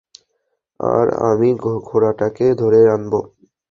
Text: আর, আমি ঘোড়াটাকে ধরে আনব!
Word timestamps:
আর, 0.79 1.07
আমি 1.29 1.49
ঘোড়াটাকে 1.87 2.45
ধরে 2.61 2.79
আনব! 2.95 3.13